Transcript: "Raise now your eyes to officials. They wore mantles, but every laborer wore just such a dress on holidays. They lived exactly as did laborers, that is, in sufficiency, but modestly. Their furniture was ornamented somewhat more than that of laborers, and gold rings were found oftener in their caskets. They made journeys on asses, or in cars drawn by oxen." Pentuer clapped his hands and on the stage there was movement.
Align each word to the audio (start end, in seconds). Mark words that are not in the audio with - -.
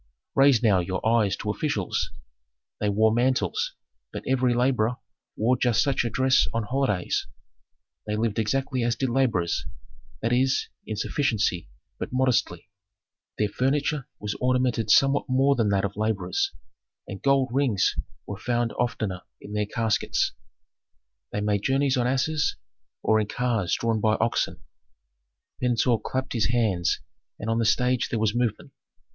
"Raise 0.33 0.63
now 0.63 0.79
your 0.79 1.05
eyes 1.07 1.35
to 1.35 1.51
officials. 1.51 2.09
They 2.79 2.89
wore 2.89 3.13
mantles, 3.13 3.73
but 4.11 4.23
every 4.25 4.55
laborer 4.55 4.95
wore 5.35 5.55
just 5.59 5.83
such 5.83 6.03
a 6.03 6.09
dress 6.09 6.47
on 6.55 6.63
holidays. 6.63 7.27
They 8.07 8.15
lived 8.15 8.39
exactly 8.39 8.81
as 8.81 8.95
did 8.95 9.09
laborers, 9.09 9.63
that 10.23 10.33
is, 10.33 10.69
in 10.87 10.95
sufficiency, 10.95 11.69
but 11.99 12.11
modestly. 12.11 12.67
Their 13.37 13.49
furniture 13.49 14.07
was 14.17 14.33
ornamented 14.41 14.89
somewhat 14.89 15.29
more 15.29 15.53
than 15.55 15.69
that 15.69 15.85
of 15.85 15.95
laborers, 15.95 16.51
and 17.07 17.21
gold 17.21 17.49
rings 17.53 17.93
were 18.25 18.39
found 18.39 18.73
oftener 18.79 19.21
in 19.39 19.53
their 19.53 19.67
caskets. 19.67 20.31
They 21.31 21.41
made 21.41 21.61
journeys 21.61 21.95
on 21.95 22.07
asses, 22.07 22.55
or 23.03 23.19
in 23.19 23.27
cars 23.27 23.75
drawn 23.75 24.01
by 24.01 24.15
oxen." 24.15 24.63
Pentuer 25.61 25.99
clapped 25.99 26.33
his 26.33 26.47
hands 26.47 27.01
and 27.37 27.51
on 27.51 27.59
the 27.59 27.65
stage 27.65 28.09
there 28.09 28.17
was 28.17 28.33
movement. 28.33 28.71